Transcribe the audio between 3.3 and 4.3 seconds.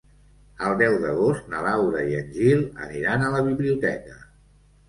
la biblioteca.